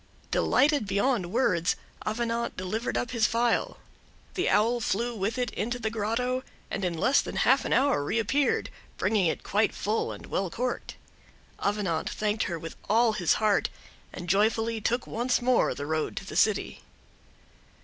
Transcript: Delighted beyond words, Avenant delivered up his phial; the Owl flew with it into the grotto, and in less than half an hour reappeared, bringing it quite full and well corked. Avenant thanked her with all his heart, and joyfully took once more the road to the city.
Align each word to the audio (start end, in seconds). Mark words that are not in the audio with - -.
Delighted 0.31 0.87
beyond 0.87 1.31
words, 1.31 1.75
Avenant 2.07 2.57
delivered 2.57 2.97
up 2.97 3.11
his 3.11 3.27
phial; 3.27 3.77
the 4.33 4.49
Owl 4.49 4.79
flew 4.79 5.15
with 5.15 5.37
it 5.37 5.51
into 5.51 5.77
the 5.77 5.91
grotto, 5.91 6.41
and 6.71 6.83
in 6.83 6.97
less 6.97 7.21
than 7.21 7.35
half 7.35 7.65
an 7.65 7.71
hour 7.73 8.03
reappeared, 8.03 8.71
bringing 8.97 9.27
it 9.27 9.43
quite 9.43 9.75
full 9.75 10.11
and 10.11 10.25
well 10.25 10.49
corked. 10.49 10.95
Avenant 11.59 12.09
thanked 12.09 12.45
her 12.45 12.57
with 12.57 12.75
all 12.89 13.13
his 13.13 13.33
heart, 13.33 13.69
and 14.11 14.27
joyfully 14.27 14.81
took 14.81 15.05
once 15.05 15.39
more 15.39 15.75
the 15.75 15.85
road 15.85 16.17
to 16.17 16.25
the 16.25 16.35
city. 16.35 16.81